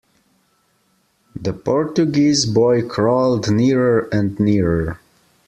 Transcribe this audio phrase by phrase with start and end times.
[1.35, 4.99] The Portuguese boy crawled nearer and nearer.